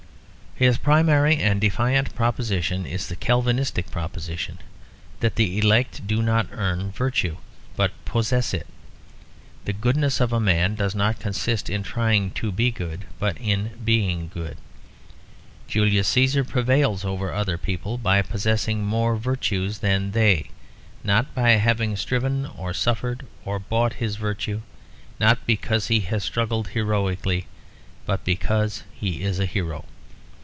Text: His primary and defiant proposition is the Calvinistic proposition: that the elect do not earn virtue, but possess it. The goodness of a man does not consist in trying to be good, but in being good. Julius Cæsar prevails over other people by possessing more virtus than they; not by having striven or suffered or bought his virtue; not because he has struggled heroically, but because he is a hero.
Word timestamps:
His 0.55 0.77
primary 0.77 1.37
and 1.37 1.59
defiant 1.59 2.13
proposition 2.13 2.85
is 2.85 3.07
the 3.07 3.15
Calvinistic 3.15 3.89
proposition: 3.89 4.59
that 5.19 5.35
the 5.35 5.57
elect 5.57 6.05
do 6.05 6.21
not 6.21 6.45
earn 6.51 6.91
virtue, 6.91 7.37
but 7.75 7.89
possess 8.05 8.53
it. 8.53 8.67
The 9.65 9.73
goodness 9.73 10.19
of 10.21 10.31
a 10.31 10.39
man 10.39 10.75
does 10.75 10.93
not 10.93 11.19
consist 11.19 11.67
in 11.67 11.81
trying 11.81 12.29
to 12.31 12.51
be 12.51 12.69
good, 12.69 13.05
but 13.17 13.39
in 13.39 13.71
being 13.83 14.29
good. 14.31 14.57
Julius 15.67 16.07
Cæsar 16.13 16.47
prevails 16.47 17.03
over 17.03 17.33
other 17.33 17.57
people 17.57 17.97
by 17.97 18.21
possessing 18.21 18.85
more 18.85 19.15
virtus 19.15 19.79
than 19.79 20.11
they; 20.11 20.51
not 21.03 21.33
by 21.33 21.51
having 21.53 21.95
striven 21.95 22.45
or 22.45 22.71
suffered 22.71 23.25
or 23.45 23.57
bought 23.57 23.93
his 23.93 24.15
virtue; 24.17 24.61
not 25.19 25.43
because 25.47 25.87
he 25.87 26.01
has 26.01 26.23
struggled 26.23 26.67
heroically, 26.67 27.47
but 28.05 28.23
because 28.23 28.83
he 28.93 29.23
is 29.23 29.39
a 29.39 29.47
hero. 29.47 29.85